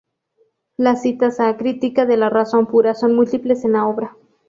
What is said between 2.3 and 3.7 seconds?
razón pura" son múltiples